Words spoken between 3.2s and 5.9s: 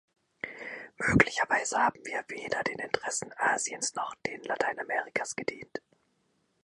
Asiens noch denen Lateinamerikas gedient.